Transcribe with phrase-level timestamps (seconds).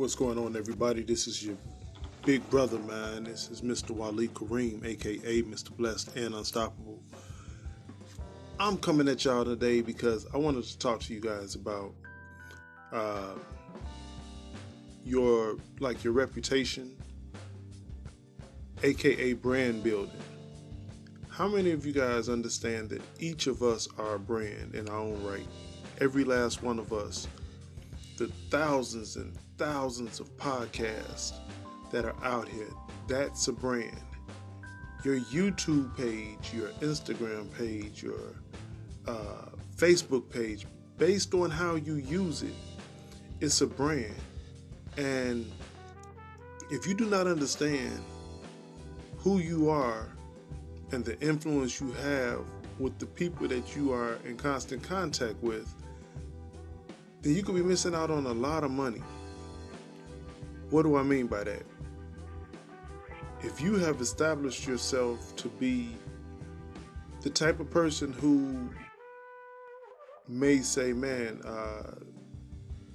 [0.00, 1.02] What's going on, everybody?
[1.02, 1.58] This is your
[2.24, 3.24] big brother, man.
[3.24, 3.90] This is Mr.
[3.90, 5.76] Wali Kareem, aka Mr.
[5.76, 7.02] Blessed and Unstoppable.
[8.58, 11.92] I'm coming at y'all today because I wanted to talk to you guys about
[12.94, 13.34] uh,
[15.04, 16.96] your like your reputation,
[18.82, 20.16] aka brand building.
[21.28, 25.00] How many of you guys understand that each of us are a brand in our
[25.00, 25.46] own right?
[26.00, 27.28] Every last one of us.
[28.16, 31.34] The thousands and thousands of podcasts
[31.90, 32.70] that are out here,
[33.06, 34.00] that's a brand.
[35.04, 38.40] Your YouTube page, your Instagram page, your
[39.06, 40.64] uh, Facebook page,
[40.96, 42.54] based on how you use it,
[43.40, 44.14] it's a brand.
[44.96, 45.52] And
[46.70, 48.02] if you do not understand
[49.18, 50.08] who you are
[50.92, 52.40] and the influence you have
[52.78, 55.68] with the people that you are in constant contact with,
[57.20, 59.02] then you could be missing out on a lot of money.
[60.70, 61.62] What do I mean by that?
[63.42, 65.96] If you have established yourself to be
[67.22, 68.70] the type of person who
[70.28, 71.94] may say, man, uh,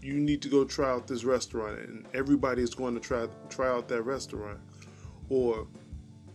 [0.01, 3.67] you need to go try out this restaurant, and everybody is going to try try
[3.67, 4.59] out that restaurant,
[5.29, 5.67] or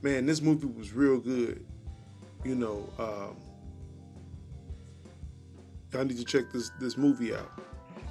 [0.02, 1.64] man, this movie was real good.
[2.44, 3.36] You know, um,
[5.98, 7.50] I need to check this this movie out.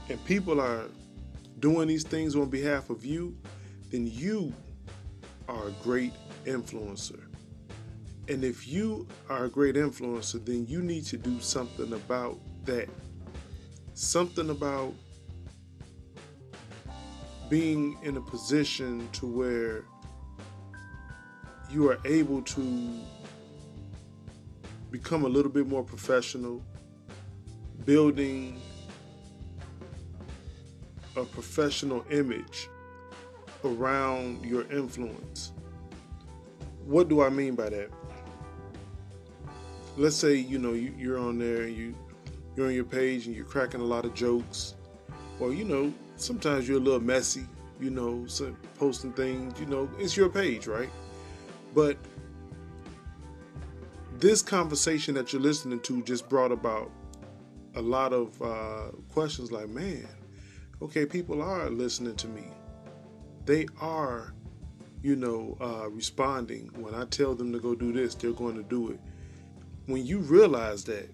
[0.10, 0.86] And people are
[1.60, 3.36] doing these things on behalf of you,
[3.92, 4.54] then you
[5.48, 6.14] are a great
[6.46, 7.22] influencer.
[8.28, 12.88] And if you are a great influencer, then you need to do something about that.
[13.94, 14.94] Something about
[17.50, 19.84] being in a position to where
[21.72, 23.00] you are able to
[24.92, 26.64] become a little bit more professional,
[27.86, 28.62] building
[31.16, 32.70] a professional image
[33.64, 35.52] around your influence.
[36.86, 37.90] What do I mean by that?
[39.98, 41.96] Let's say you know you, you're on there and you
[42.56, 44.76] you're on your page and you're cracking a lot of jokes,
[45.40, 47.46] or you know sometimes you're a little messy,
[47.80, 48.26] you know,
[48.78, 49.60] posting things.
[49.60, 50.90] You know, it's your page, right?
[51.74, 51.98] But
[54.20, 56.92] this conversation that you're listening to just brought about
[57.76, 60.08] a lot of uh, questions like, man,
[60.82, 62.44] okay, people are listening to me.
[63.46, 64.34] They are,
[65.02, 66.70] you know, uh, responding.
[66.76, 69.00] When I tell them to go do this, they're going to do it.
[69.88, 71.10] When you realize that,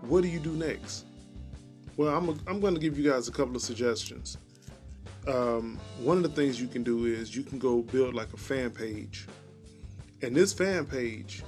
[0.00, 1.04] what do you do next?
[1.96, 4.38] Well, I'm, a, I'm going to give you guys a couple of suggestions.
[5.26, 8.36] Um, one of the things you can do is you can go build like a
[8.36, 9.26] fan page.
[10.22, 11.42] And this fan page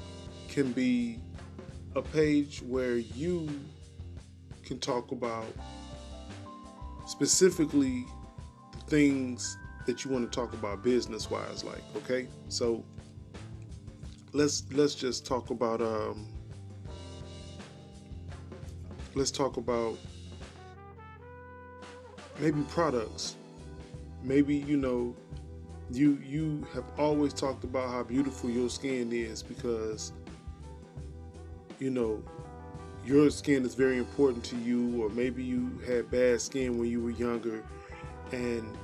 [0.48, 1.20] can be
[1.94, 3.48] a page where you
[4.65, 5.47] can talk about
[7.08, 8.04] specifically
[8.86, 12.28] things that you want to talk about business wise like okay?
[12.48, 12.84] So
[14.34, 16.28] let's let's just talk about um
[19.14, 19.97] let's talk about
[22.38, 23.36] maybe products.
[24.22, 25.16] Maybe you know
[25.91, 30.12] you you have always talked about how beautiful your skin is because
[31.78, 32.22] you know
[33.08, 37.02] your skin is very important to you, or maybe you had bad skin when you
[37.02, 37.64] were younger,
[38.32, 38.76] and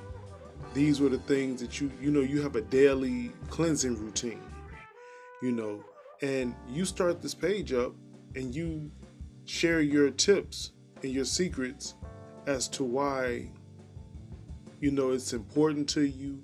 [0.73, 4.41] these were the things that you you know you have a daily cleansing routine,
[5.43, 5.85] you know,
[6.23, 7.93] and you start this page up
[8.35, 8.91] and you
[9.45, 11.95] share your tips and your secrets
[12.47, 13.51] as to why
[14.81, 16.43] you know it's important to you,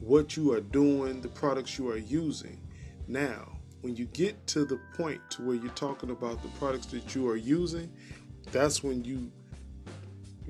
[0.00, 2.58] what you are doing, the products you are using.
[3.06, 7.14] Now, when you get to the point to where you're talking about the products that
[7.14, 7.90] you are using,
[8.50, 9.30] that's when you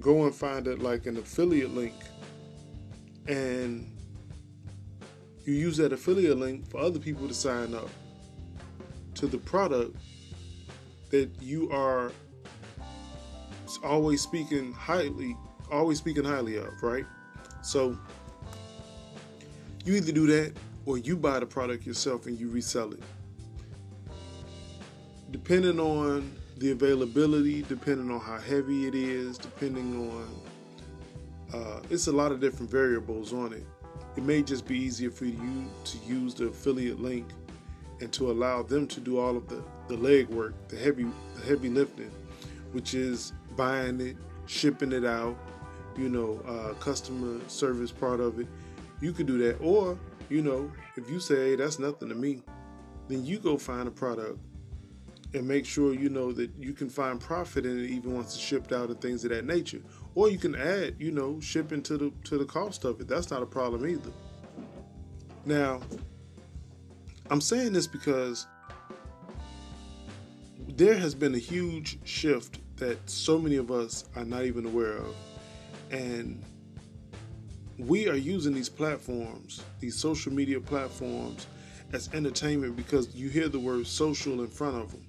[0.00, 1.94] go and find it like an affiliate link
[3.26, 3.90] and
[5.44, 7.90] you use that affiliate link for other people to sign up
[9.14, 9.96] to the product
[11.10, 12.12] that you are
[13.84, 15.36] always speaking highly
[15.70, 17.04] always speaking highly of right?
[17.62, 17.98] So
[19.84, 20.56] you either do that
[20.86, 23.02] or you buy the product yourself and you resell it
[25.30, 30.28] depending on the availability, depending on how heavy it is, depending on
[31.52, 33.66] uh, it's a lot of different variables on it.
[34.16, 37.26] It may just be easier for you to use the affiliate link
[38.00, 41.46] and to allow them to do all of the, the leg work, the heavy the
[41.46, 42.10] heavy lifting,
[42.72, 44.16] which is buying it,
[44.46, 45.36] shipping it out,
[45.96, 48.46] you know, uh, customer service part of it.
[49.00, 49.98] You could do that, or
[50.28, 52.42] you know, if you say hey, that's nothing to me,
[53.08, 54.38] then you go find a product
[55.34, 58.42] and make sure you know that you can find profit in it even once it's
[58.42, 59.80] shipped out and things of that nature.
[60.14, 63.08] or you can add, you know, shipping to the to the cost of it.
[63.08, 64.10] That's not a problem either.
[65.44, 65.80] Now,
[67.30, 68.46] I'm saying this because
[70.68, 74.96] there has been a huge shift that so many of us are not even aware
[74.96, 75.14] of.
[75.90, 76.42] And
[77.78, 81.46] we are using these platforms, these social media platforms,
[81.92, 85.04] as entertainment because you hear the word social in front of them.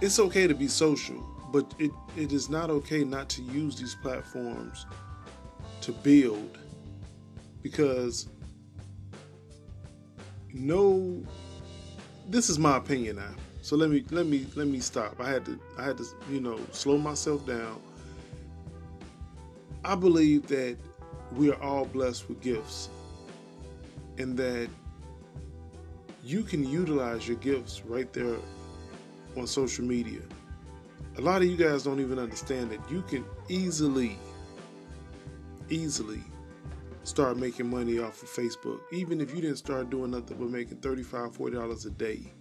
[0.00, 3.94] It's okay to be social, but it, it is not okay not to use these
[3.94, 4.86] platforms
[5.82, 6.58] to build
[7.62, 8.28] because
[10.52, 11.22] no
[12.28, 13.34] this is my opinion now.
[13.62, 15.20] So let me let me let me stop.
[15.20, 17.80] I had to i had to you know slow myself down.
[19.84, 20.76] I believe that
[21.32, 22.88] we are all blessed with gifts
[24.18, 24.68] and that
[26.24, 28.36] you can utilize your gifts right there
[29.36, 30.20] on social media.
[31.16, 34.18] A lot of you guys don't even understand that you can easily,
[35.68, 36.22] easily
[37.04, 38.80] start making money off of Facebook.
[38.92, 42.32] Even if you didn't start doing nothing but making $35, $40 a day.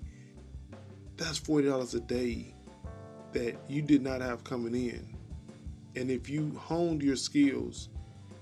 [1.18, 2.56] That's $40 a day
[3.34, 5.16] that you did not have coming in.
[5.96, 7.90] And if you honed your skills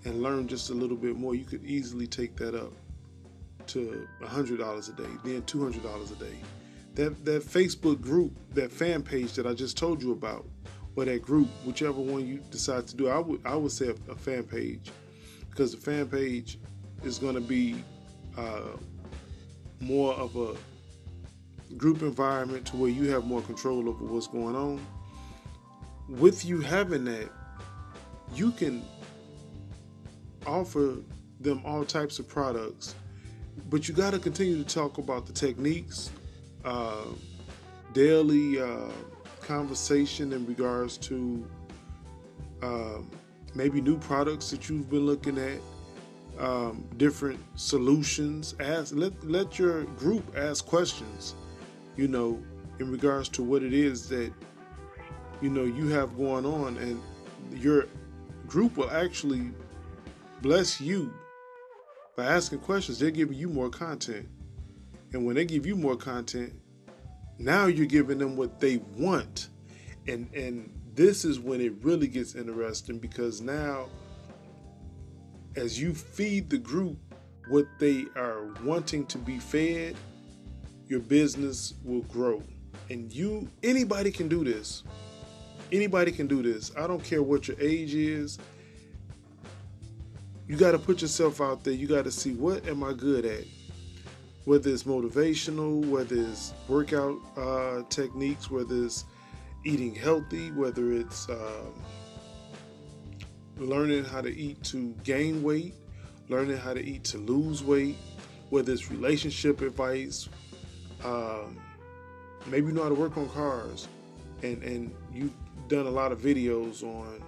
[0.05, 2.71] and learned just a little bit more, you could easily take that up
[3.67, 6.37] to $100 a day, then $200 a day.
[6.95, 10.45] That, that Facebook group, that fan page that I just told you about,
[10.95, 14.11] or that group, whichever one you decide to do, I would I would say a,
[14.11, 14.91] a fan page,
[15.49, 16.59] because the fan page
[17.03, 17.81] is going to be
[18.37, 18.75] uh,
[19.79, 20.55] more of a
[21.75, 24.85] group environment to where you have more control over what's going on.
[26.09, 27.29] With you having that,
[28.35, 28.83] you can
[30.45, 30.97] offer
[31.39, 32.95] them all types of products
[33.69, 36.11] but you got to continue to talk about the techniques,
[36.63, 37.05] uh,
[37.93, 38.91] daily uh,
[39.41, 41.45] conversation in regards to
[42.61, 43.09] um,
[43.55, 45.59] maybe new products that you've been looking at,
[46.39, 48.55] um, different solutions.
[48.59, 51.35] Ask let let your group ask questions.
[51.97, 52.41] You know,
[52.79, 54.31] in regards to what it is that
[55.41, 57.01] you know you have going on, and
[57.51, 57.87] your
[58.47, 59.51] group will actually
[60.41, 61.13] bless you
[62.15, 64.27] by asking questions, they're giving you more content.
[65.13, 66.53] And when they give you more content,
[67.37, 69.49] now you're giving them what they want.
[70.07, 73.87] And and this is when it really gets interesting because now
[75.55, 76.97] as you feed the group
[77.49, 79.95] what they are wanting to be fed,
[80.87, 82.41] your business will grow.
[82.89, 84.83] And you anybody can do this.
[85.71, 86.71] Anybody can do this.
[86.77, 88.37] I don't care what your age is
[90.51, 91.73] you got to put yourself out there.
[91.73, 93.45] You got to see what am I good at?
[94.45, 99.05] Whether it's motivational, whether it's workout uh, techniques, whether it's
[99.63, 101.73] eating healthy, whether it's um,
[103.57, 105.75] learning how to eat to gain weight,
[106.29, 107.97] learning how to eat to lose weight,
[108.49, 110.27] whether it's relationship advice,
[111.03, 111.59] um,
[112.47, 113.87] maybe you know how to work on cars,
[114.41, 115.33] and and you've
[115.67, 117.21] done a lot of videos on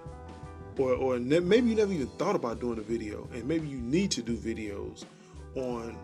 [0.78, 3.78] or or ne- maybe you never even thought about doing a video, and maybe you
[3.78, 5.04] need to do videos
[5.54, 5.96] on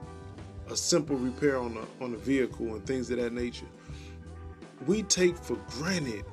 [0.71, 3.67] a simple repair on a on a vehicle and things of that nature.
[4.87, 6.25] We take for granted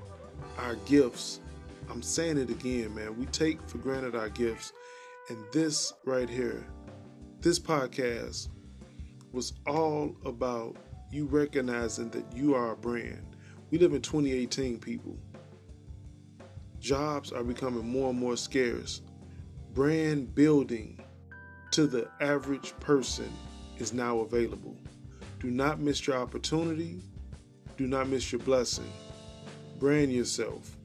[0.60, 1.41] our gifts.
[1.89, 3.17] I'm saying it again, man.
[3.17, 4.74] We take for granted our gifts,
[5.29, 6.65] and this right here,
[7.41, 8.50] this podcast
[9.32, 10.77] was all about
[11.12, 13.36] you recognizing that you are a brand.
[13.72, 15.17] We live in 2018, people.
[16.79, 19.01] Jobs are becoming more and more scarce.
[19.74, 21.01] Brand building
[21.72, 23.32] to the average person
[23.79, 24.75] is now available.
[25.39, 27.01] Do not miss your opportunity.
[27.77, 28.91] Do not miss your blessing.
[29.79, 30.75] Brand yourself.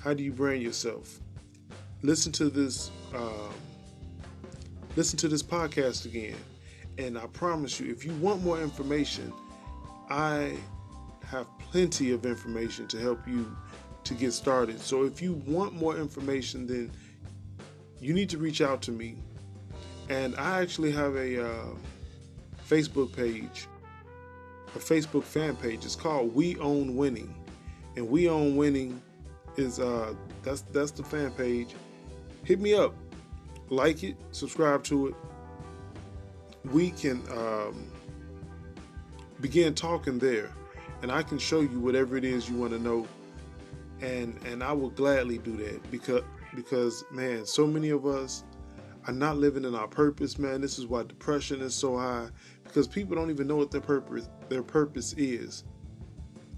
[0.00, 1.20] How do you brand yourself?
[2.02, 2.90] Listen to this.
[3.14, 3.52] Um,
[4.96, 6.36] listen to this podcast again,
[6.98, 9.32] and I promise you, if you want more information,
[10.08, 10.56] I
[11.26, 13.54] have plenty of information to help you
[14.04, 14.80] to get started.
[14.80, 16.90] So if you want more information, then
[18.00, 19.16] you need to reach out to me.
[20.08, 21.64] And I actually have a uh,
[22.68, 23.66] Facebook page,
[24.74, 25.84] a Facebook fan page.
[25.84, 27.34] It's called We Own Winning,
[27.96, 29.00] and We Own Winning
[29.56, 31.74] is uh, that's that's the fan page.
[32.44, 32.94] Hit me up,
[33.68, 35.14] like it, subscribe to it.
[36.72, 37.90] We can um,
[39.40, 40.50] begin talking there,
[41.02, 43.06] and I can show you whatever it is you want to know
[44.00, 46.22] and and I will gladly do that because
[46.54, 48.44] because man, so many of us
[49.06, 50.60] are not living in our purpose, man.
[50.60, 52.28] This is why depression is so high
[52.66, 55.64] because people don't even know what their purpose their purpose is.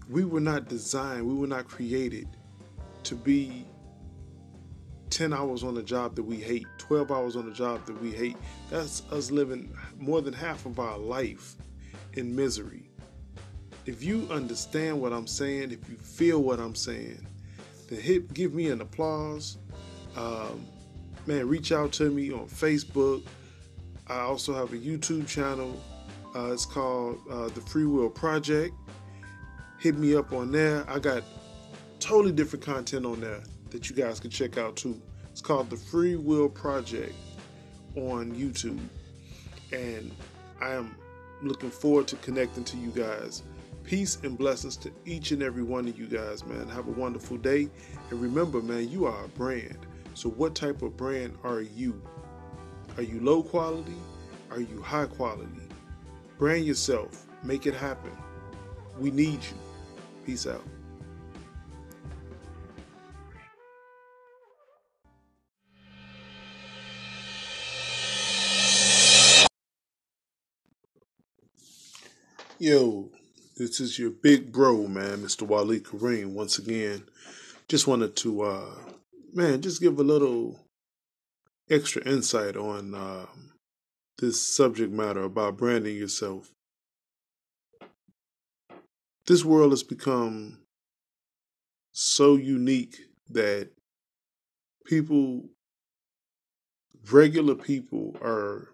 [0.09, 2.29] We were not designed, we were not created
[3.05, 3.67] to be
[5.11, 8.11] 10 hours on a job that we hate, 12 hours on a job that we
[8.11, 8.37] hate.
[8.71, 11.57] That's us living more than half of our life
[12.15, 12.89] in misery.
[13.87, 17.27] If you understand what I'm saying, if you feel what I'm saying,
[17.89, 19.57] then hit, give me an applause.
[20.17, 20.67] Um,
[21.27, 23.23] man, reach out to me on Facebook.
[24.07, 25.81] I also have a YouTube channel.
[26.39, 28.73] Uh, it's called uh, The Free Will Project.
[29.81, 30.89] Hit me up on there.
[30.89, 31.25] I got
[31.99, 35.03] totally different content on there that you guys can check out too.
[35.33, 37.13] It's called The Free Will Project
[37.97, 38.79] on YouTube.
[39.73, 40.13] And
[40.61, 40.95] I am
[41.43, 43.43] looking forward to connecting to you guys.
[43.83, 46.69] Peace and blessings to each and every one of you guys, man.
[46.69, 47.69] Have a wonderful day.
[48.11, 49.87] And remember, man, you are a brand.
[50.15, 52.01] So, what type of brand are you?
[52.97, 53.97] Are you low quality?
[54.53, 55.68] Are you high quality?
[56.39, 57.27] Brand yourself.
[57.43, 58.13] Make it happen.
[58.97, 59.59] We need you.
[60.25, 60.63] Peace out.
[72.61, 73.11] Yo,
[73.57, 75.43] this is your big bro, man, Mr.
[75.43, 76.35] Wally Kareem.
[76.35, 77.03] Once again,
[77.69, 78.75] just wanted to, uh,
[79.33, 80.61] man, just give a little
[81.69, 83.27] extra insight on uh,
[84.19, 86.51] this subject matter about branding yourself.
[89.27, 90.59] This world has become
[91.93, 92.97] so unique
[93.31, 93.71] that
[94.87, 95.45] people,
[97.11, 98.69] regular people, are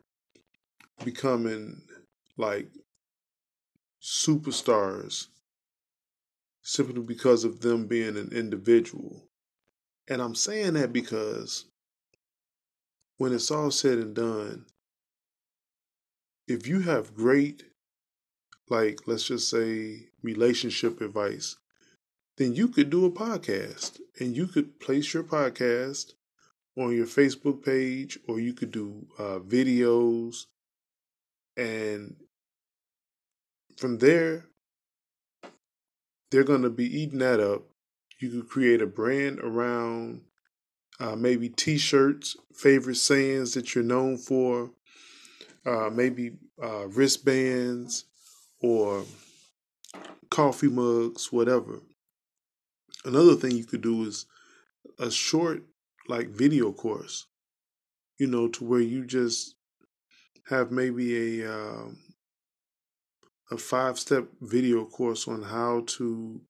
[1.05, 1.83] becoming
[2.37, 2.69] like
[4.03, 5.29] superstars
[6.63, 9.27] simply because of them being an individual.
[10.09, 11.67] And I'm saying that because
[13.19, 14.67] when it's all said and done,
[16.47, 17.65] if you have great,
[18.69, 21.57] like, let's just say, relationship advice,
[22.37, 26.13] then you could do a podcast and you could place your podcast
[26.77, 30.47] on your Facebook page or you could do uh, videos
[31.57, 32.17] and
[33.77, 34.47] from there,
[36.31, 37.63] they're going to be eating that up.
[38.21, 40.23] You could create a brand around
[41.01, 44.71] uh, maybe t shirts, favorite sayings that you're known for,
[45.67, 48.05] uh, maybe uh, wristbands
[48.61, 49.05] or
[50.31, 51.81] coffee mugs, whatever.
[53.05, 54.27] Another thing you could do is
[54.99, 55.63] a short,
[56.09, 57.27] like, video course,
[58.19, 59.57] you know, to where you just
[60.49, 61.99] have maybe a um,
[63.51, 66.41] a five step video course on how to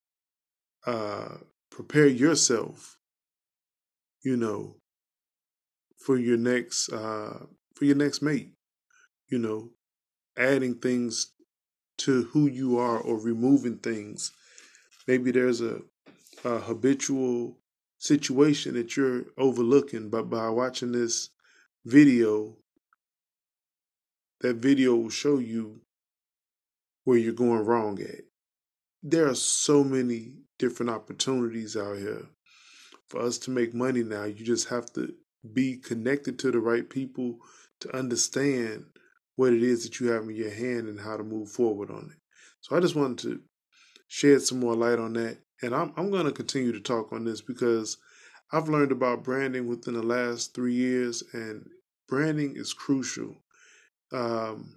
[0.86, 1.36] uh,
[1.70, 2.98] prepare yourself,
[4.22, 4.76] you know,
[5.98, 8.53] for your next uh, for your next mate.
[9.28, 9.70] You know,
[10.36, 11.32] adding things
[11.98, 14.32] to who you are or removing things.
[15.06, 15.80] Maybe there's a,
[16.44, 17.58] a habitual
[17.98, 21.30] situation that you're overlooking, but by watching this
[21.84, 22.56] video,
[24.40, 25.80] that video will show you
[27.04, 28.24] where you're going wrong at.
[29.02, 32.26] There are so many different opportunities out here
[33.08, 34.24] for us to make money now.
[34.24, 35.14] You just have to
[35.52, 37.38] be connected to the right people
[37.80, 38.86] to understand
[39.36, 42.10] what it is that you have in your hand and how to move forward on
[42.12, 42.18] it.
[42.60, 43.40] So I just wanted to
[44.08, 45.38] shed some more light on that.
[45.62, 47.96] And I'm, I'm going to continue to talk on this because
[48.52, 51.66] I've learned about branding within the last three years, and
[52.08, 53.42] branding is crucial.
[54.12, 54.76] Um,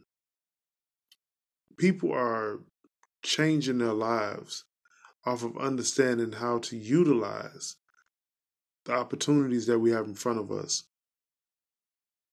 [1.77, 2.59] people are
[3.23, 4.63] changing their lives
[5.25, 7.75] off of understanding how to utilize
[8.85, 10.83] the opportunities that we have in front of us.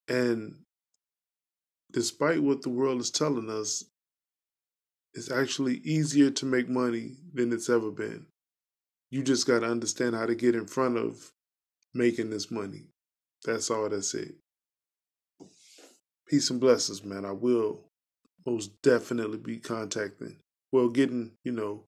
[0.08, 0.63] And
[1.94, 3.84] despite what the world is telling us,
[5.14, 8.26] it's actually easier to make money than it's ever been.
[9.10, 11.30] You just got to understand how to get in front of
[11.94, 12.88] making this money.
[13.44, 14.34] That's all that's it.
[16.28, 17.24] Peace and blessings, man.
[17.24, 17.84] I will
[18.44, 20.38] most definitely be contacting.
[20.72, 21.84] Well, getting, you know,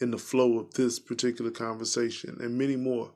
[0.00, 3.12] in the flow of this particular conversation and many more.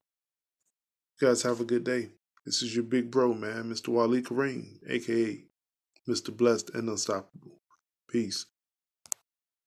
[1.20, 2.08] You guys have a good day.
[2.46, 3.88] This is your big bro, man, Mr.
[3.88, 5.44] Wally Kareem, aka
[6.10, 6.36] Mr.
[6.36, 7.60] Blessed and Unstoppable.
[8.08, 8.46] Peace.